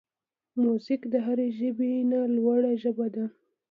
[0.61, 3.25] موزیک د هر ژبې نه لوړه ژبه ده.